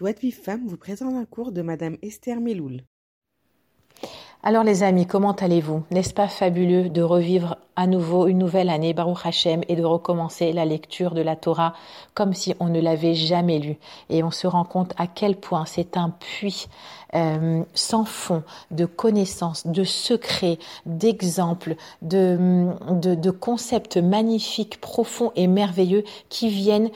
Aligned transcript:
Joie 0.00 0.14
de 0.14 0.20
Vive 0.20 0.40
Femme 0.42 0.66
vous 0.66 0.78
présente 0.78 1.14
un 1.14 1.26
cours 1.26 1.52
de 1.52 1.60
Madame 1.60 1.98
Esther 2.00 2.40
Meloul. 2.40 2.84
Alors 4.42 4.64
les 4.64 4.82
amis, 4.82 5.06
comment 5.06 5.32
allez-vous? 5.32 5.82
N'est-ce 5.90 6.14
pas 6.14 6.26
fabuleux 6.26 6.88
de 6.88 7.02
revivre 7.02 7.58
à 7.76 7.86
nouveau 7.86 8.26
une 8.26 8.38
nouvelle 8.38 8.70
année 8.70 8.94
Baruch 8.94 9.26
Hashem 9.26 9.60
et 9.68 9.76
de 9.76 9.84
recommencer 9.84 10.54
la 10.54 10.64
lecture 10.64 11.12
de 11.12 11.20
la 11.20 11.36
Torah 11.36 11.74
comme 12.14 12.32
si 12.32 12.54
on 12.60 12.70
ne 12.70 12.80
l'avait 12.80 13.12
jamais 13.12 13.58
lu 13.58 13.76
Et 14.08 14.22
on 14.22 14.30
se 14.30 14.46
rend 14.46 14.64
compte 14.64 14.94
à 14.96 15.06
quel 15.06 15.36
point 15.36 15.66
c'est 15.66 15.98
un 15.98 16.08
puits 16.08 16.68
euh, 17.14 17.62
sans 17.74 18.06
fond 18.06 18.42
de 18.70 18.86
connaissances, 18.86 19.66
de 19.66 19.84
secrets, 19.84 20.58
d'exemples, 20.86 21.76
de, 22.00 22.70
de, 22.88 23.14
de 23.14 23.30
concepts 23.30 23.98
magnifiques, 23.98 24.80
profonds 24.80 25.32
et 25.36 25.46
merveilleux 25.46 26.04
qui 26.30 26.48
viennent 26.48 26.88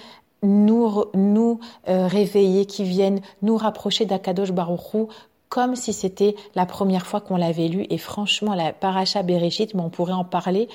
nous, 0.44 1.60
euh, 1.88 2.06
réveiller, 2.06 2.66
qui 2.66 2.84
viennent 2.84 3.20
nous 3.42 3.56
rapprocher 3.56 4.04
d'Akadosh 4.04 4.52
Baruchou 4.52 5.08
comme 5.48 5.76
si 5.76 5.92
c'était 5.92 6.34
la 6.56 6.66
première 6.66 7.06
fois 7.06 7.20
qu'on 7.20 7.36
l'avait 7.36 7.68
lu. 7.68 7.86
Et 7.90 7.98
franchement, 7.98 8.54
la 8.54 8.72
Paracha 8.72 9.22
Bereshit, 9.22 9.74
mais 9.74 9.82
on 9.82 9.90
pourrait 9.90 10.12
en 10.12 10.24
parler 10.24 10.68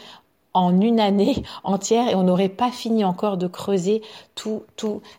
en 0.54 0.80
une 0.80 1.00
année 1.00 1.44
entière 1.64 2.08
et 2.10 2.16
on 2.16 2.24
n'aurait 2.24 2.50
pas 2.50 2.72
fini 2.72 3.04
encore 3.04 3.38
de 3.38 3.48
creuser 3.48 4.02
tous 4.36 4.64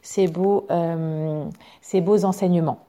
ces 0.02 0.32
euh, 0.38 1.44
ces 1.82 2.00
beaux 2.00 2.24
enseignements. 2.24 2.86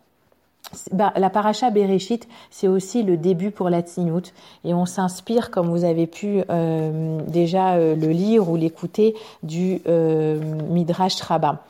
Bah, 0.91 1.13
la 1.17 1.29
paracha 1.29 1.69
Bereshit, 1.69 2.27
c'est 2.49 2.67
aussi 2.67 3.03
le 3.03 3.17
début 3.17 3.51
pour 3.51 3.69
la 3.69 3.81
Tzinout 3.81 4.33
et 4.63 4.73
on 4.73 4.85
s'inspire, 4.85 5.51
comme 5.51 5.69
vous 5.69 5.83
avez 5.83 6.07
pu 6.07 6.43
euh, 6.49 7.19
déjà 7.27 7.73
euh, 7.73 7.95
le 7.95 8.09
lire 8.09 8.49
ou 8.49 8.55
l'écouter, 8.55 9.15
du 9.43 9.81
euh, 9.87 10.39
Midrash 10.69 11.19
Rabbah. 11.21 11.63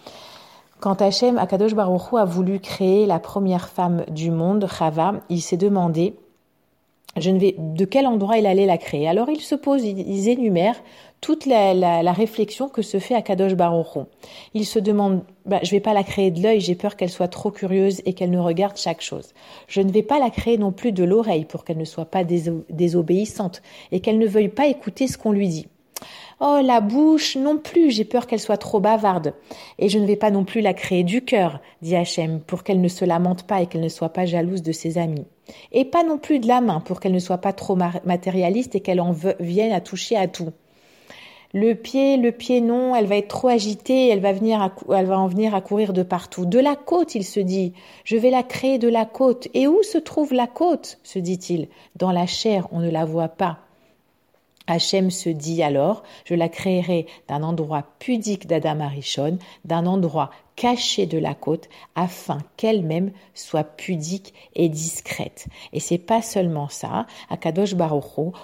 Quand 0.79 1.01
Hachem, 1.01 1.37
Akadosh 1.37 1.73
Baruch 1.73 2.11
Hu, 2.11 2.17
a 2.17 2.25
voulu 2.25 2.59
créer 2.59 3.05
la 3.05 3.19
première 3.19 3.69
femme 3.69 4.03
du 4.09 4.31
monde, 4.31 4.67
Chava, 4.67 5.15
il 5.29 5.41
s'est 5.41 5.57
demandé 5.57 6.15
je 7.17 7.29
ne 7.29 7.39
vais, 7.39 7.55
de 7.57 7.83
quel 7.83 8.07
endroit 8.07 8.37
il 8.37 8.45
allait 8.45 8.65
la 8.65 8.77
créer? 8.77 9.05
Alors 9.05 9.29
il 9.29 9.41
se 9.41 9.55
pose, 9.55 9.83
ils 9.83 10.29
énumèrent 10.29 10.81
toute 11.21 11.45
la, 11.45 12.11
réflexion 12.13 12.67
que 12.67 12.81
se 12.81 12.97
fait 12.97 13.13
Akadosh 13.13 13.53
Baruch 13.53 14.05
Il 14.55 14.65
se 14.65 14.79
demande, 14.79 15.23
bah, 15.45 15.59
je 15.61 15.69
vais 15.69 15.79
pas 15.79 15.93
la 15.93 16.03
créer 16.03 16.31
de 16.31 16.41
l'œil, 16.41 16.59
j'ai 16.59 16.73
peur 16.73 16.95
qu'elle 16.95 17.11
soit 17.11 17.27
trop 17.27 17.51
curieuse 17.51 18.01
et 18.05 18.13
qu'elle 18.13 18.31
ne 18.31 18.39
regarde 18.39 18.75
chaque 18.75 19.01
chose. 19.01 19.33
Je 19.67 19.81
ne 19.81 19.91
vais 19.91 20.01
pas 20.01 20.19
la 20.19 20.31
créer 20.31 20.57
non 20.57 20.71
plus 20.71 20.91
de 20.91 21.03
l'oreille 21.03 21.45
pour 21.45 21.63
qu'elle 21.63 21.77
ne 21.77 21.85
soit 21.85 22.05
pas 22.05 22.23
désobéissante 22.23 23.61
et 23.91 23.99
qu'elle 23.99 24.17
ne 24.17 24.27
veuille 24.27 24.49
pas 24.49 24.65
écouter 24.65 25.07
ce 25.07 25.19
qu'on 25.19 25.31
lui 25.31 25.47
dit. 25.47 25.67
Oh, 26.39 26.57
la 26.63 26.81
bouche 26.81 27.35
non 27.35 27.59
plus, 27.59 27.91
j'ai 27.91 28.03
peur 28.03 28.25
qu'elle 28.25 28.39
soit 28.39 28.57
trop 28.57 28.79
bavarde. 28.79 29.35
Et 29.77 29.89
je 29.89 29.99
ne 29.99 30.07
vais 30.07 30.15
pas 30.15 30.31
non 30.31 30.43
plus 30.43 30.61
la 30.61 30.73
créer 30.73 31.03
du 31.03 31.23
cœur, 31.23 31.59
dit 31.83 31.95
Hachem, 31.95 32.39
pour 32.39 32.63
qu'elle 32.63 32.81
ne 32.81 32.87
se 32.87 33.05
lamente 33.05 33.43
pas 33.43 33.61
et 33.61 33.67
qu'elle 33.67 33.81
ne 33.81 33.89
soit 33.89 34.09
pas 34.09 34.25
jalouse 34.25 34.63
de 34.63 34.71
ses 34.71 34.97
amis. 34.97 35.27
Et 35.71 35.85
pas 35.85 36.03
non 36.03 36.17
plus 36.17 36.39
de 36.39 36.47
la 36.47 36.61
main, 36.61 36.79
pour 36.79 36.99
qu'elle 36.99 37.11
ne 37.11 37.19
soit 37.19 37.37
pas 37.37 37.53
trop 37.53 37.77
matérialiste 38.05 38.73
et 38.73 38.79
qu'elle 38.79 39.01
en 39.01 39.13
vienne 39.39 39.71
à 39.71 39.81
toucher 39.81 40.17
à 40.17 40.27
tout. 40.27 40.51
Le 41.53 41.73
pied, 41.73 42.17
le 42.17 42.31
pied 42.31 42.61
non, 42.61 42.95
elle 42.95 43.07
va 43.07 43.17
être 43.17 43.27
trop 43.27 43.49
agitée, 43.49 44.07
elle 44.07 44.21
va 44.21 44.29
en 45.19 45.27
venir 45.27 45.53
à 45.53 45.61
courir 45.61 45.91
de 45.91 46.03
partout. 46.03 46.45
De 46.45 46.59
la 46.59 46.75
côte, 46.75 47.15
il 47.15 47.25
se 47.25 47.39
dit. 47.41 47.73
Je 48.05 48.15
vais 48.15 48.29
la 48.29 48.43
créer 48.43 48.77
de 48.77 48.87
la 48.87 49.05
côte. 49.05 49.49
Et 49.53 49.67
où 49.67 49.83
se 49.83 49.97
trouve 49.97 50.33
la 50.33 50.47
côte? 50.47 50.99
se 51.03 51.19
dit-il. 51.19 51.67
Dans 51.97 52.11
la 52.11 52.25
chair, 52.25 52.67
on 52.71 52.79
ne 52.79 52.89
la 52.89 53.03
voit 53.03 53.27
pas. 53.27 53.59
Hachem 54.67 55.11
se 55.11 55.29
dit 55.29 55.63
alors, 55.63 56.03
je 56.23 56.35
la 56.35 56.47
créerai 56.47 57.05
d'un 57.27 57.43
endroit 57.43 57.83
pudique 57.99 58.47
d'Adam 58.47 58.79
Arishon, 58.79 59.37
d'un 59.65 59.85
endroit 59.85 60.29
cachée 60.55 61.05
de 61.05 61.17
la 61.17 61.33
côte 61.33 61.69
afin 61.95 62.39
qu'elle-même 62.57 63.11
soit 63.33 63.63
pudique 63.63 64.33
et 64.55 64.69
discrète. 64.69 65.47
Et 65.73 65.79
c'est 65.79 65.97
pas 65.97 66.21
seulement 66.21 66.69
ça. 66.69 67.05
Akadosh 67.29 67.75
Baruch 67.75 68.01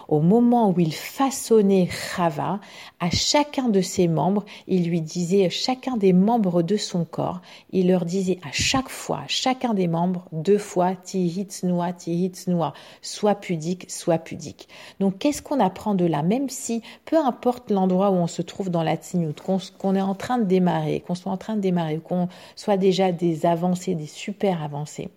au 0.08 0.22
moment 0.22 0.70
où 0.70 0.80
il 0.80 0.94
façonnait 0.94 1.90
Chava, 1.90 2.60
à 3.00 3.10
chacun 3.10 3.70
de 3.70 3.82
ses 3.82 4.08
membres, 4.08 4.46
il 4.68 4.90
lui 4.90 5.02
disait, 5.02 5.50
chacun 5.50 5.98
des 5.98 6.14
membres 6.14 6.62
de 6.62 6.78
son 6.78 7.06
corps, 7.06 7.42
il 7.72 7.88
leur 7.88 8.06
disait 8.06 8.40
à 8.44 8.52
chaque 8.52 8.90
fois, 8.90 9.22
chacun 9.28 9.74
des 9.74 9.88
membres, 9.88 10.26
deux 10.32 10.58
fois, 10.58 10.96
tihitsnoa, 10.96 11.94
tihitsnoa, 11.94 12.74
soit 13.02 13.36
pudique, 13.36 13.90
soit 13.90 14.18
pudique. 14.18 14.68
Donc 15.00 15.20
qu'est-ce 15.20 15.42
qu'on 15.42 15.60
apprend 15.60 15.96
de 15.96 16.06
là? 16.06 16.24
Même 16.24 16.50
si, 16.50 16.82
peu 17.06 17.18
importe 17.18 17.72
l'endroit 17.72 18.12
où 18.12 18.16
on 18.16 18.28
se 18.28 18.42
trouve 18.42 18.70
dans 18.70 18.84
la 18.84 18.96
tzinout, 18.96 19.36
qu'on 19.78 19.96
est 19.96 20.02
en 20.02 20.16
train 20.16 20.38
de 20.38 20.46
démarrer, 20.46 21.02
qu'on 21.02 21.16
soit 21.16 21.32
en 21.32 21.38
train 21.38 21.56
de 21.56 21.62
démarrer, 21.62 21.97
qu'on 22.02 22.30
soit 22.56 22.78
déjà 22.78 23.12
des 23.12 23.46
avancées, 23.46 23.96
des 23.96 24.08
super 24.08 24.64
avancées. 24.64 25.10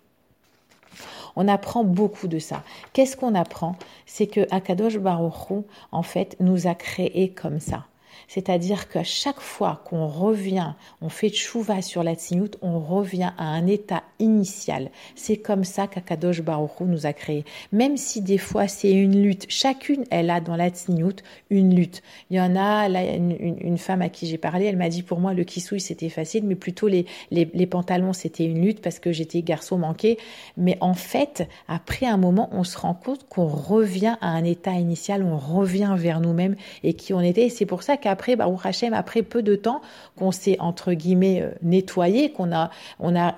On 1.35 1.47
apprend 1.47 1.83
beaucoup 1.83 2.27
de 2.27 2.39
ça. 2.39 2.63
Qu'est-ce 2.93 3.15
qu'on 3.15 3.35
apprend? 3.35 3.75
C'est 4.05 4.27
que 4.27 4.47
Akadosh 4.53 4.97
Baruch 4.97 5.63
en 5.91 6.03
fait, 6.03 6.35
nous 6.39 6.67
a 6.67 6.75
créés 6.75 7.29
comme 7.29 7.59
ça. 7.59 7.85
C'est-à-dire 8.27 8.89
qu'à 8.89 9.03
chaque 9.03 9.39
fois 9.39 9.81
qu'on 9.85 10.07
revient, 10.07 10.73
on 11.01 11.09
fait 11.09 11.29
tchouva 11.29 11.81
sur 11.81 12.03
la 12.03 12.15
tzinout, 12.15 12.57
on 12.61 12.79
revient 12.79 13.31
à 13.37 13.45
un 13.45 13.67
état 13.67 14.03
initial. 14.19 14.89
C'est 15.15 15.37
comme 15.37 15.63
ça 15.63 15.87
qu'Akadosh 15.87 16.41
Baruch 16.41 16.79
nous 16.81 17.05
a 17.05 17.13
créé. 17.13 17.45
Même 17.71 17.97
si 17.97 18.21
des 18.21 18.37
fois 18.37 18.67
c'est 18.67 18.91
une 18.91 19.21
lutte, 19.21 19.45
chacune 19.49 20.05
elle 20.09 20.29
a 20.29 20.41
dans 20.41 20.55
la 20.55 20.69
tzinout 20.69 21.23
une 21.49 21.75
lutte. 21.75 22.01
Il 22.29 22.37
y 22.37 22.41
en 22.41 22.55
a, 22.55 22.87
là, 22.87 23.03
une, 23.03 23.77
femme 23.77 24.01
à 24.01 24.09
qui 24.09 24.27
j'ai 24.27 24.37
parlé, 24.37 24.65
elle 24.65 24.77
m'a 24.77 24.89
dit 24.89 25.03
pour 25.03 25.19
moi 25.19 25.33
le 25.33 25.43
kissouille 25.43 25.79
c'était 25.79 26.09
facile, 26.09 26.45
mais 26.45 26.55
plutôt 26.55 26.87
les, 26.87 27.05
les, 27.31 27.65
pantalons 27.65 28.13
c'était 28.13 28.45
une 28.45 28.61
lutte 28.61 28.81
parce 28.81 28.99
que 28.99 29.11
j'étais 29.11 29.41
garçon 29.41 29.77
manqué. 29.77 30.17
Mais 30.57 30.77
en 30.81 30.93
fait, 30.93 31.47
après 31.67 32.05
un 32.05 32.17
moment, 32.17 32.49
on 32.51 32.63
se 32.63 32.77
rend 32.77 32.93
compte 32.93 33.27
qu'on 33.27 33.47
revient 33.47 34.15
à 34.21 34.29
un 34.29 34.43
état 34.43 34.73
initial, 34.73 35.23
on 35.23 35.37
revient 35.37 35.95
vers 35.97 36.19
nous-mêmes 36.19 36.55
et 36.83 36.93
qui 36.93 37.13
on 37.13 37.21
était. 37.21 37.49
C'est 37.49 37.65
pour 37.65 37.83
ça 37.83 37.97
qu'après 38.11 38.33
après, 38.33 38.35
Baruch 38.35 38.65
Hashem, 38.65 38.93
après 38.93 39.23
peu 39.23 39.41
de 39.41 39.55
temps 39.55 39.81
qu'on 40.15 40.31
s'est 40.31 40.57
entre 40.59 40.93
guillemets 40.93 41.41
euh, 41.41 41.51
nettoyé, 41.61 42.31
qu'on 42.31 42.51
a, 42.53 42.69
on 42.99 43.15
a, 43.15 43.35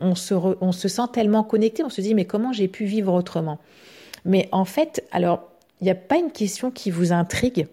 on, 0.00 0.14
se 0.14 0.34
on 0.34 0.72
se 0.72 0.88
sent 0.88 1.08
tellement 1.12 1.42
connecté, 1.42 1.84
on 1.84 1.90
se 1.90 2.00
dit 2.00 2.14
mais 2.14 2.24
comment 2.24 2.52
j'ai 2.52 2.68
pu 2.68 2.84
vivre 2.84 3.12
autrement? 3.12 3.58
Mais 4.24 4.48
en 4.52 4.64
fait, 4.64 5.04
alors 5.12 5.50
il 5.80 5.84
n'y 5.84 5.90
a 5.90 5.94
pas 5.94 6.16
une 6.16 6.32
question 6.32 6.70
qui 6.70 6.90
vous 6.90 7.12
intrigue? 7.12 7.66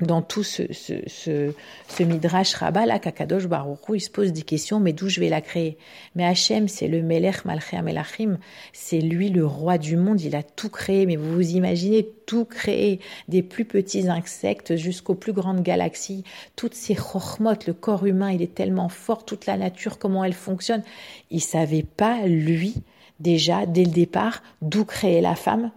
Dans 0.00 0.20
tout 0.20 0.42
ce, 0.42 0.72
ce, 0.72 0.94
ce, 1.06 1.52
ce 1.88 2.02
midrash 2.02 2.54
rabbah 2.54 2.84
là, 2.84 2.98
Kakadosh 2.98 3.46
Baruchou, 3.46 3.94
il 3.94 4.00
se 4.00 4.10
pose 4.10 4.32
des 4.32 4.42
questions, 4.42 4.78
mais 4.78 4.92
d'où 4.92 5.08
je 5.08 5.20
vais 5.20 5.30
la 5.30 5.40
créer? 5.40 5.78
Mais 6.14 6.24
Hachem, 6.24 6.68
c'est 6.68 6.88
le 6.88 7.02
Melech 7.02 7.44
Malchei 7.46 7.80
Melachim, 7.80 8.38
c'est 8.74 9.00
lui 9.00 9.30
le 9.30 9.46
roi 9.46 9.78
du 9.78 9.96
monde, 9.96 10.20
il 10.20 10.36
a 10.36 10.42
tout 10.42 10.68
créé, 10.68 11.06
mais 11.06 11.16
vous 11.16 11.32
vous 11.32 11.50
imaginez 11.50 12.06
tout 12.26 12.44
créer, 12.44 13.00
des 13.28 13.42
plus 13.42 13.64
petits 13.64 14.08
insectes 14.08 14.76
jusqu'aux 14.76 15.14
plus 15.14 15.32
grandes 15.32 15.62
galaxies, 15.62 16.24
toutes 16.56 16.74
ces 16.74 16.94
chormot, 16.94 17.54
le 17.66 17.72
corps 17.72 18.04
humain, 18.04 18.32
il 18.32 18.42
est 18.42 18.54
tellement 18.54 18.90
fort, 18.90 19.24
toute 19.24 19.46
la 19.46 19.56
nature, 19.56 19.98
comment 19.98 20.24
elle 20.24 20.34
fonctionne. 20.34 20.82
Il 21.30 21.40
savait 21.40 21.84
pas, 21.84 22.26
lui, 22.26 22.74
déjà, 23.20 23.64
dès 23.64 23.84
le 23.84 23.90
départ, 23.90 24.42
d'où 24.60 24.84
créer 24.84 25.20
la 25.20 25.36
femme 25.36 25.70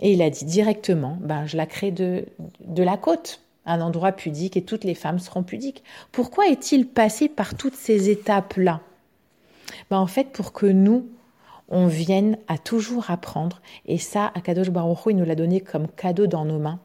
et 0.00 0.12
il 0.12 0.22
a 0.22 0.30
dit 0.30 0.44
directement, 0.44 1.18
ben, 1.20 1.46
je 1.46 1.56
la 1.56 1.66
crée 1.66 1.90
de, 1.90 2.26
de 2.60 2.82
la 2.82 2.96
côte, 2.96 3.40
un 3.66 3.80
endroit 3.80 4.12
pudique 4.12 4.56
et 4.56 4.62
toutes 4.62 4.84
les 4.84 4.94
femmes 4.94 5.18
seront 5.18 5.42
pudiques. 5.42 5.82
Pourquoi 6.12 6.48
est-il 6.48 6.86
passé 6.86 7.28
par 7.28 7.54
toutes 7.54 7.74
ces 7.74 8.08
étapes-là? 8.08 8.80
Ben, 9.90 9.98
En 9.98 10.06
fait, 10.06 10.30
pour 10.32 10.52
que 10.52 10.66
nous, 10.66 11.06
on 11.68 11.86
vienne 11.86 12.38
à 12.48 12.56
toujours 12.58 13.10
apprendre, 13.10 13.60
et 13.86 13.98
ça, 13.98 14.32
Akadosh 14.34 14.70
Baruch 14.70 15.00
il 15.10 15.16
nous 15.16 15.24
l'a 15.24 15.34
donné 15.34 15.60
comme 15.60 15.88
cadeau 15.88 16.26
dans 16.26 16.44
nos 16.44 16.58
mains, 16.58 16.80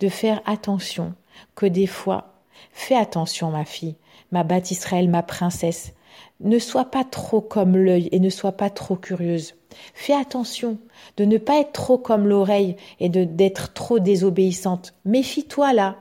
de 0.00 0.08
faire 0.08 0.40
attention 0.46 1.14
que 1.54 1.66
des 1.66 1.86
fois, 1.86 2.32
fais 2.72 2.96
attention 2.96 3.50
ma 3.50 3.64
fille, 3.64 3.96
ma 4.30 4.44
Israël, 4.70 5.08
ma 5.08 5.22
princesse, 5.22 5.92
ne 6.40 6.58
sois 6.58 6.86
pas 6.86 7.04
trop 7.04 7.40
comme 7.40 7.76
l'œil 7.76 8.08
et 8.12 8.20
ne 8.20 8.30
sois 8.30 8.52
pas 8.52 8.70
trop 8.70 8.96
curieuse. 8.96 9.54
Fais 9.94 10.14
attention 10.14 10.78
de 11.16 11.24
ne 11.24 11.38
pas 11.38 11.60
être 11.60 11.72
trop 11.72 11.98
comme 11.98 12.26
l'oreille 12.26 12.76
et 13.00 13.08
de 13.08 13.24
d'être 13.24 13.72
trop 13.72 13.98
désobéissante. 13.98 14.94
Méfie-toi 15.04 15.72
là. 15.72 15.96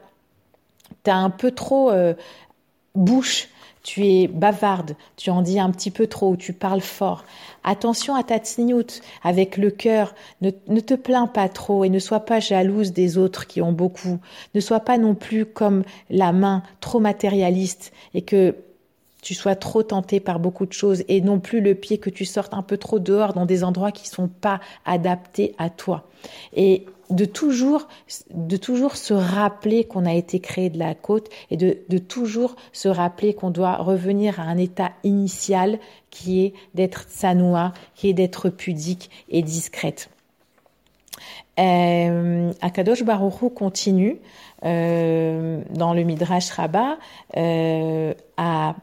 T'as 1.04 1.16
un 1.16 1.30
peu 1.30 1.52
trop 1.52 1.90
euh, 1.90 2.14
bouche, 2.96 3.50
tu 3.84 4.06
es 4.06 4.28
bavarde, 4.28 4.96
tu 5.16 5.32
en 5.32 5.42
dis 5.42 5.60
un 5.60 5.72
petit 5.72 5.90
peu 5.90 6.08
trop, 6.08 6.36
tu 6.36 6.54
parles 6.54 6.82
fort. 6.82 7.24
Attention 7.64 8.16
à 8.16 8.24
ta 8.24 8.38
tsniout 8.38 9.02
avec 9.24 9.58
le 9.58 9.72
cœur. 9.72 10.14
Ne, 10.42 10.52
ne 10.68 10.80
te 10.80 10.94
plains 10.94 11.28
pas 11.28 11.50
trop 11.50 11.84
et 11.84 11.90
ne 11.90 12.00
sois 12.00 12.20
pas 12.20 12.40
jalouse 12.40 12.92
des 12.92 13.18
autres 13.18 13.48
qui 13.48 13.62
ont 13.62 13.72
beaucoup. 13.72 14.20
Ne 14.54 14.60
sois 14.60 14.82
pas 14.82 14.98
non 14.98 15.16
plus 15.16 15.46
comme 15.46 15.84
la 16.10 16.32
main 16.32 16.62
trop 16.80 17.00
matérialiste 17.00 17.92
et 18.14 18.22
que 18.22 18.56
tu 19.22 19.34
sois 19.34 19.56
trop 19.56 19.84
tenté 19.84 20.20
par 20.20 20.40
beaucoup 20.40 20.66
de 20.66 20.74
choses 20.74 21.04
et 21.08 21.22
non 21.22 21.40
plus 21.40 21.62
le 21.62 21.76
pied 21.76 21.98
que 21.98 22.10
tu 22.10 22.26
sortes 22.26 22.54
un 22.54 22.64
peu 22.64 22.78
trop 22.78 23.00
dehors 23.00 23.34
dans 23.34 23.46
des 23.46 23.64
endroits 23.64 23.92
qui 23.92 24.08
sont 24.08 24.28
pas 24.28 24.60
adaptés 24.86 25.56
à 25.58 25.70
toi. 25.70 26.08
Et 26.56 26.86
de 27.10 27.26
toujours, 27.26 27.88
de 28.34 28.58
toujours 28.58 28.96
se 28.96 29.14
rappeler 29.14 29.84
qu'on 29.84 30.06
a 30.06 30.14
été 30.14 30.40
créé 30.40 30.70
de 30.70 30.80
la 30.80 30.96
côte 30.96 31.30
et 31.50 31.58
de, 31.58 31.78
de 31.90 31.98
toujours 31.98 32.56
se 32.72 32.88
rappeler 32.88 33.34
qu'on 33.34 33.52
doit 33.52 33.78
revenir 33.78 34.40
à 34.40 34.44
un 34.44 34.58
état 34.58 34.92
initial 35.04 35.80
qui 36.10 36.44
est 36.44 36.54
d'être 36.74 37.06
sanoua, 37.10 37.74
qui 37.96 38.10
est 38.10 38.14
d'être 38.14 38.50
pudique 38.50 39.10
et 39.30 39.42
discrète. 39.42 40.10
Euh, 41.60 42.52
Akadosh 42.62 43.04
Baruch 43.04 43.54
continue 43.54 44.20
euh, 44.64 45.62
dans 45.72 45.94
le 45.94 46.04
Midrash 46.04 46.50
Rabbah 46.52 46.98
euh, 47.38 48.14
à 48.38 48.76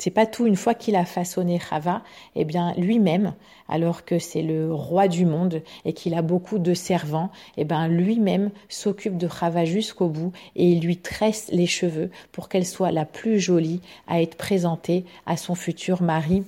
c'est 0.00 0.10
pas 0.10 0.26
tout. 0.26 0.46
Une 0.46 0.56
fois 0.56 0.74
qu'il 0.74 0.96
a 0.96 1.04
façonné 1.04 1.60
Chava, 1.60 2.02
eh 2.34 2.44
bien 2.44 2.74
lui-même, 2.76 3.34
alors 3.68 4.04
que 4.04 4.18
c'est 4.18 4.42
le 4.42 4.72
roi 4.72 5.08
du 5.08 5.26
monde 5.26 5.62
et 5.84 5.92
qu'il 5.92 6.14
a 6.14 6.22
beaucoup 6.22 6.58
de 6.58 6.74
servants, 6.74 7.30
eh 7.56 7.64
bien 7.64 7.86
lui-même 7.86 8.50
s'occupe 8.68 9.18
de 9.18 9.28
Chava 9.28 9.64
jusqu'au 9.64 10.08
bout 10.08 10.32
et 10.56 10.70
il 10.70 10.80
lui 10.80 10.96
tresse 10.96 11.48
les 11.52 11.66
cheveux 11.66 12.10
pour 12.32 12.48
qu'elle 12.48 12.66
soit 12.66 12.92
la 12.92 13.04
plus 13.04 13.40
jolie 13.40 13.80
à 14.08 14.22
être 14.22 14.36
présentée 14.36 15.04
à 15.26 15.36
son 15.36 15.54
futur 15.54 16.02
mari 16.02 16.44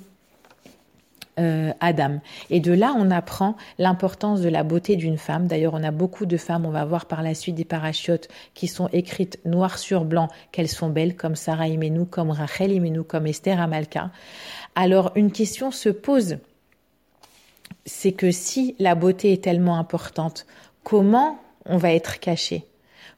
euh, 1.38 1.72
Adam. 1.80 2.20
Et 2.50 2.60
de 2.60 2.72
là, 2.72 2.94
on 2.96 3.10
apprend 3.10 3.56
l'importance 3.78 4.42
de 4.42 4.50
la 4.50 4.64
beauté 4.64 4.96
d'une 4.96 5.16
femme. 5.16 5.46
D'ailleurs, 5.46 5.72
on 5.74 5.82
a 5.82 5.90
beaucoup 5.90 6.26
de 6.26 6.36
femmes, 6.36 6.66
on 6.66 6.70
va 6.70 6.84
voir 6.84 7.06
par 7.06 7.22
la 7.22 7.34
suite 7.34 7.54
des 7.54 7.64
parachutes 7.64 8.28
qui 8.52 8.68
sont 8.68 8.88
écrites 8.92 9.38
noir 9.46 9.78
sur 9.78 10.04
blanc 10.04 10.28
qu'elles 10.50 10.68
sont 10.68 10.90
belles, 10.90 11.16
comme 11.16 11.34
Sarah 11.34 11.68
Imenou, 11.68 12.04
comme 12.04 12.30
Rachel 12.30 12.72
Imenou, 12.72 13.02
comme 13.02 13.26
Esther 13.26 13.60
Amalka. 13.60 14.10
Alors, 14.74 15.12
une 15.14 15.32
question 15.32 15.70
se 15.70 15.88
pose. 15.88 16.36
C'est 17.86 18.12
que 18.12 18.30
si 18.30 18.76
la 18.78 18.94
beauté 18.94 19.32
est 19.32 19.42
tellement 19.42 19.78
importante, 19.78 20.46
comment 20.84 21.38
on 21.64 21.78
va 21.78 21.92
être 21.94 22.20
caché 22.20 22.66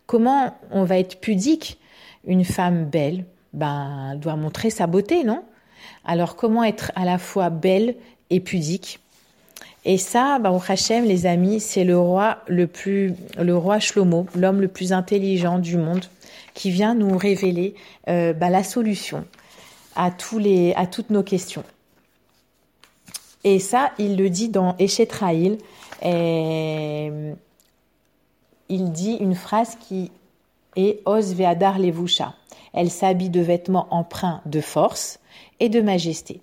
Comment 0.06 0.56
on 0.70 0.84
va 0.84 0.98
être 0.98 1.20
pudique? 1.20 1.78
Une 2.26 2.44
femme 2.44 2.84
belle, 2.84 3.24
ben, 3.52 4.14
doit 4.16 4.36
montrer 4.36 4.70
sa 4.70 4.86
beauté, 4.86 5.24
non? 5.24 5.42
Alors 6.04 6.36
comment 6.36 6.64
être 6.64 6.92
à 6.94 7.04
la 7.04 7.18
fois 7.18 7.50
belle 7.50 7.94
et 8.30 8.40
pudique? 8.40 9.00
Et 9.84 9.98
ça, 9.98 10.38
bah, 10.38 10.52
Hachem, 10.66 11.04
les 11.04 11.26
amis, 11.26 11.60
c'est 11.60 11.84
le 11.84 11.98
roi 11.98 12.38
le 12.46 12.66
plus, 12.66 13.14
le 13.38 13.56
roi 13.56 13.80
Shlomo, 13.80 14.26
l'homme 14.34 14.60
le 14.60 14.68
plus 14.68 14.92
intelligent 14.92 15.58
du 15.58 15.76
monde, 15.76 16.04
qui 16.54 16.70
vient 16.70 16.94
nous 16.94 17.18
révéler 17.18 17.74
euh, 18.08 18.32
bah, 18.32 18.48
la 18.48 18.64
solution 18.64 19.24
à 19.94 20.10
toutes 20.10 21.10
nos 21.10 21.22
questions. 21.22 21.64
Et 23.44 23.58
ça, 23.58 23.92
il 23.98 24.16
le 24.16 24.30
dit 24.30 24.48
dans 24.48 24.74
Eshetraïl. 24.78 25.58
Et 26.02 27.10
il 28.68 28.92
dit 28.92 29.16
une 29.20 29.34
phrase 29.34 29.76
qui 29.86 30.10
est 30.76 31.00
Os 31.04 31.32
ve'adar 31.34 31.78
levusha. 31.78 32.34
Elle 32.72 32.90
s'habille 32.90 33.30
de 33.30 33.40
vêtements 33.40 33.86
empreints 33.90 34.40
de 34.46 34.60
force 34.60 35.20
et 35.60 35.68
de 35.68 35.80
majesté. 35.80 36.42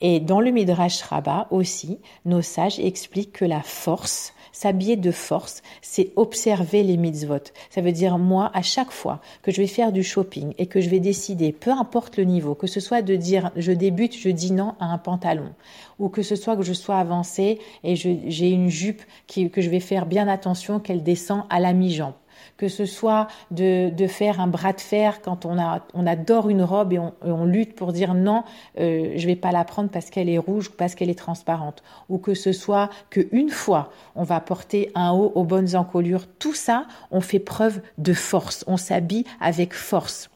Et 0.00 0.20
dans 0.20 0.40
le 0.40 0.50
Midrash 0.50 1.02
Rabbah 1.02 1.48
aussi, 1.50 1.98
nos 2.24 2.42
sages 2.42 2.78
expliquent 2.78 3.32
que 3.32 3.44
la 3.44 3.62
force, 3.62 4.32
s'habiller 4.52 4.96
de 4.96 5.10
force, 5.10 5.62
c'est 5.82 6.12
observer 6.16 6.82
les 6.82 6.96
mitzvot. 6.96 7.52
Ça 7.70 7.80
veut 7.80 7.92
dire 7.92 8.18
moi, 8.18 8.50
à 8.54 8.62
chaque 8.62 8.90
fois 8.90 9.20
que 9.42 9.50
je 9.50 9.60
vais 9.60 9.66
faire 9.66 9.92
du 9.92 10.02
shopping 10.02 10.54
et 10.58 10.66
que 10.66 10.80
je 10.80 10.88
vais 10.88 11.00
décider, 11.00 11.52
peu 11.52 11.70
importe 11.70 12.16
le 12.16 12.24
niveau, 12.24 12.54
que 12.54 12.66
ce 12.66 12.80
soit 12.80 13.02
de 13.02 13.16
dire 13.16 13.50
je 13.56 13.72
débute, 13.72 14.16
je 14.16 14.30
dis 14.30 14.52
non 14.52 14.74
à 14.80 14.86
un 14.86 14.98
pantalon, 14.98 15.52
ou 15.98 16.08
que 16.08 16.22
ce 16.22 16.36
soit 16.36 16.56
que 16.56 16.62
je 16.62 16.72
sois 16.72 16.98
avancée 16.98 17.58
et 17.82 17.96
j'ai 17.96 18.50
une 18.50 18.68
jupe 18.68 19.02
que 19.28 19.60
je 19.60 19.70
vais 19.70 19.80
faire 19.80 20.06
bien 20.06 20.28
attention 20.28 20.80
qu'elle 20.80 21.02
descend 21.02 21.42
à 21.50 21.60
la 21.60 21.72
mi-jambe 21.72 22.14
que 22.56 22.68
ce 22.68 22.84
soit 22.84 23.28
de, 23.50 23.90
faire 24.08 24.40
un 24.40 24.46
bras 24.46 24.72
de 24.72 24.80
fer 24.80 25.20
quand 25.22 25.46
on, 25.46 26.06
adore 26.06 26.48
une 26.48 26.62
robe 26.62 26.92
et 26.92 26.98
on, 26.98 27.14
on 27.22 27.44
lutte 27.44 27.74
pour 27.74 27.92
dire 27.92 28.14
non, 28.14 28.44
euh, 28.78 29.12
je 29.16 29.26
vais 29.26 29.36
pas 29.36 29.52
la 29.52 29.64
prendre 29.64 29.90
parce 29.90 30.10
qu'elle 30.10 30.28
est 30.28 30.38
rouge 30.38 30.68
ou 30.68 30.72
parce 30.76 30.94
qu'elle 30.94 31.10
est 31.10 31.18
transparente, 31.18 31.82
ou 32.08 32.18
que 32.18 32.34
ce 32.34 32.52
soit 32.52 32.90
qu'une 33.10 33.50
fois 33.50 33.90
on 34.14 34.22
va 34.22 34.40
porter 34.40 34.90
un 34.94 35.12
haut 35.12 35.32
aux 35.34 35.44
bonnes 35.44 35.76
encolures, 35.76 36.26
tout 36.38 36.54
ça, 36.54 36.86
on 37.10 37.20
fait 37.20 37.38
preuve 37.38 37.80
de 37.98 38.12
force, 38.12 38.64
on 38.66 38.76
s'habille 38.76 39.24
avec 39.40 39.74
force 39.74 40.30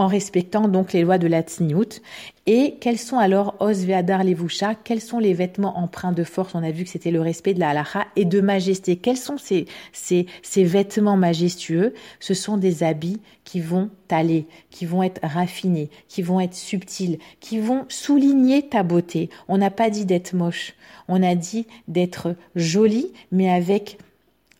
en 0.00 0.06
respectant 0.06 0.66
donc 0.66 0.94
les 0.94 1.02
lois 1.02 1.18
de 1.18 1.26
la 1.26 1.42
tsniout. 1.42 2.00
Et 2.46 2.76
quels 2.80 2.98
sont 2.98 3.18
alors 3.18 3.54
os 3.60 3.84
ve'adar 3.84 4.24
levusha 4.24 4.74
Quels 4.74 5.02
sont 5.02 5.18
les 5.18 5.34
vêtements 5.34 5.78
empreints 5.78 6.12
de 6.12 6.24
force? 6.24 6.54
On 6.54 6.62
a 6.62 6.70
vu 6.70 6.84
que 6.84 6.90
c'était 6.90 7.10
le 7.10 7.20
respect 7.20 7.52
de 7.52 7.60
la 7.60 7.68
halacha 7.68 8.06
et 8.16 8.24
de 8.24 8.40
majesté. 8.40 8.96
Quels 8.96 9.18
sont 9.18 9.36
ces, 9.36 9.66
ces, 9.92 10.24
ces 10.42 10.64
vêtements 10.64 11.18
majestueux? 11.18 11.92
Ce 12.18 12.32
sont 12.32 12.56
des 12.56 12.82
habits 12.82 13.20
qui 13.44 13.60
vont 13.60 13.90
t'aller, 14.08 14.46
qui 14.70 14.86
vont 14.86 15.02
être 15.02 15.20
raffinés, 15.22 15.90
qui 16.08 16.22
vont 16.22 16.40
être 16.40 16.54
subtils, 16.54 17.18
qui 17.40 17.58
vont 17.58 17.84
souligner 17.88 18.68
ta 18.68 18.82
beauté. 18.82 19.28
On 19.48 19.58
n'a 19.58 19.70
pas 19.70 19.90
dit 19.90 20.06
d'être 20.06 20.32
moche, 20.32 20.72
on 21.08 21.22
a 21.22 21.34
dit 21.34 21.66
d'être 21.88 22.34
joli, 22.56 23.12
mais 23.32 23.50
avec 23.50 23.98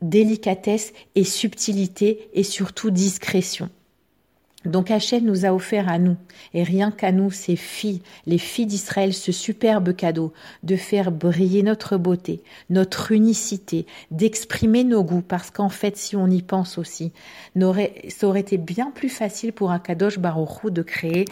délicatesse 0.02 0.92
et 1.14 1.24
subtilité 1.24 2.28
et 2.34 2.42
surtout 2.42 2.90
discrétion. 2.90 3.70
Donc 4.66 4.90
Hachem 4.90 5.24
nous 5.24 5.46
a 5.46 5.54
offert 5.54 5.88
à 5.88 5.98
nous, 5.98 6.16
et 6.52 6.62
rien 6.62 6.90
qu'à 6.90 7.12
nous, 7.12 7.30
ces 7.30 7.56
filles, 7.56 8.02
les 8.26 8.36
filles 8.36 8.66
d'Israël, 8.66 9.14
ce 9.14 9.32
superbe 9.32 9.94
cadeau 9.96 10.34
de 10.62 10.76
faire 10.76 11.10
briller 11.10 11.62
notre 11.62 11.96
beauté, 11.96 12.42
notre 12.68 13.12
unicité, 13.12 13.86
d'exprimer 14.10 14.84
nos 14.84 15.02
goûts, 15.02 15.22
parce 15.22 15.50
qu'en 15.50 15.70
fait, 15.70 15.96
si 15.96 16.14
on 16.14 16.26
y 16.26 16.42
pense 16.42 16.76
aussi, 16.76 17.12
ça 17.56 18.26
aurait 18.28 18.40
été 18.40 18.58
bien 18.58 18.90
plus 18.90 19.08
facile 19.08 19.54
pour 19.54 19.70
un 19.70 19.78
Kadosh 19.78 20.18
Baruchou 20.18 20.68
de 20.68 20.82
créer 20.82 21.24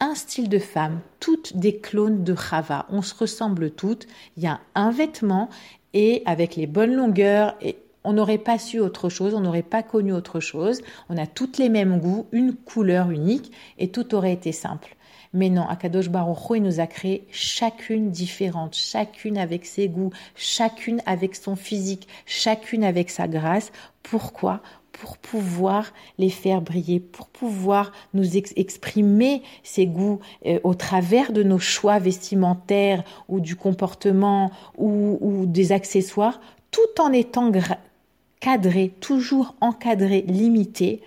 un 0.00 0.16
style 0.16 0.48
de 0.48 0.58
femme, 0.58 1.00
toutes 1.20 1.56
des 1.56 1.76
clones 1.76 2.24
de 2.24 2.34
Chava. 2.34 2.86
On 2.90 3.02
se 3.02 3.14
ressemble 3.14 3.70
toutes. 3.70 4.08
Il 4.36 4.42
y 4.42 4.48
a 4.48 4.58
un 4.74 4.90
vêtement 4.90 5.48
et 5.94 6.24
avec 6.26 6.56
les 6.56 6.66
bonnes 6.66 6.94
longueurs 6.94 7.54
et 7.60 7.76
on 8.04 8.12
n'aurait 8.12 8.38
pas 8.38 8.58
su 8.58 8.80
autre 8.80 9.08
chose, 9.08 9.34
on 9.34 9.40
n'aurait 9.40 9.62
pas 9.62 9.82
connu 9.82 10.12
autre 10.12 10.40
chose. 10.40 10.82
On 11.08 11.16
a 11.16 11.26
toutes 11.26 11.58
les 11.58 11.68
mêmes 11.68 11.98
goûts, 11.98 12.26
une 12.32 12.54
couleur 12.54 13.10
unique 13.10 13.52
et 13.78 13.88
tout 13.88 14.14
aurait 14.14 14.32
été 14.32 14.52
simple. 14.52 14.96
Mais 15.34 15.48
non, 15.48 15.66
Akadosh 15.66 16.10
Baruch 16.10 16.38
il 16.54 16.62
nous 16.62 16.80
a 16.80 16.86
créé 16.86 17.26
chacune 17.30 18.10
différente, 18.10 18.74
chacune 18.74 19.38
avec 19.38 19.64
ses 19.64 19.88
goûts, 19.88 20.10
chacune 20.34 21.00
avec 21.06 21.36
son 21.36 21.56
physique, 21.56 22.06
chacune 22.26 22.84
avec 22.84 23.08
sa 23.08 23.28
grâce. 23.28 23.72
Pourquoi? 24.02 24.60
Pour 24.92 25.16
pouvoir 25.16 25.94
les 26.18 26.28
faire 26.28 26.60
briller, 26.60 27.00
pour 27.00 27.28
pouvoir 27.28 27.92
nous 28.12 28.36
exprimer 28.36 29.42
ces 29.62 29.86
goûts 29.86 30.20
euh, 30.44 30.60
au 30.64 30.74
travers 30.74 31.32
de 31.32 31.42
nos 31.42 31.58
choix 31.58 31.98
vestimentaires 31.98 33.02
ou 33.28 33.40
du 33.40 33.56
comportement 33.56 34.50
ou, 34.76 35.16
ou 35.22 35.46
des 35.46 35.72
accessoires, 35.72 36.40
tout 36.70 37.00
en 37.00 37.10
étant 37.10 37.50
cadré, 38.42 38.88
toujours 39.00 39.54
encadré, 39.60 40.22
limité 40.26 41.00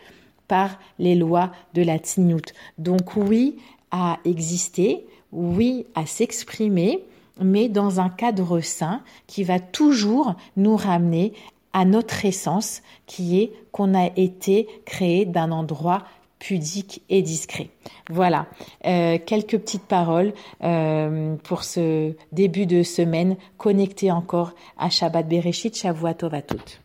par 0.47 0.79
les 0.99 1.15
lois 1.15 1.51
de 1.73 1.83
la 1.83 1.97
tsniout. 1.97 2.53
Donc 2.77 3.17
oui 3.17 3.57
à 3.91 4.19
exister, 4.23 5.05
oui 5.33 5.85
à 5.95 6.05
s'exprimer, 6.05 7.03
mais 7.41 7.67
dans 7.67 7.99
un 7.99 8.09
cadre 8.09 8.61
sain 8.61 9.01
qui 9.27 9.43
va 9.43 9.59
toujours 9.59 10.35
nous 10.55 10.77
ramener 10.77 11.33
à 11.73 11.83
notre 11.83 12.23
essence 12.23 12.81
qui 13.05 13.41
est 13.41 13.51
qu'on 13.73 13.93
a 13.93 14.09
été 14.15 14.67
créé 14.85 15.25
d'un 15.25 15.51
endroit 15.51 16.05
pudique 16.39 17.01
et 17.09 17.21
discret. 17.21 17.69
Voilà, 18.09 18.45
euh, 18.85 19.17
quelques 19.25 19.57
petites 19.57 19.85
paroles 19.85 20.31
euh, 20.63 21.35
pour 21.43 21.65
ce 21.65 22.13
début 22.31 22.65
de 22.65 22.81
semaine 22.81 23.35
connecté 23.57 24.09
encore 24.09 24.53
à 24.77 24.89
Shabbat 24.89 25.27
Bereshit, 25.27 25.75
Shavuot 25.75 26.13
toutes. 26.47 26.84